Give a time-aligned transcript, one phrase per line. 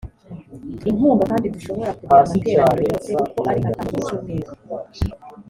[0.89, 4.49] inkunga kandi dushobora kugira amateraniro yose uko ari atanu buri cyumweru